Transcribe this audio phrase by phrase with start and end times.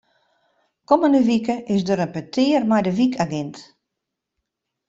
[0.89, 3.55] Kommende wike is der in petear mei de wykagint.